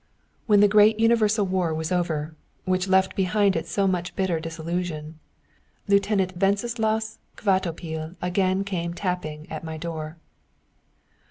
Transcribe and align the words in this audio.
When 0.47 0.61
the 0.61 0.67
great 0.67 0.99
universal 0.99 1.45
war 1.45 1.75
was 1.75 1.91
over, 1.91 2.33
which 2.65 2.87
left 2.87 3.15
behind 3.15 3.55
it 3.55 3.67
so 3.67 3.85
much 3.85 4.15
bitter 4.15 4.39
disillusion, 4.39 5.19
Lieutenant 5.87 6.35
Wenceslaus 6.35 7.19
Kvatopil 7.37 8.15
again 8.19 8.63
came 8.63 8.95
tapping 8.95 9.45
at 9.51 9.63
my 9.63 9.77
door. 9.77 10.17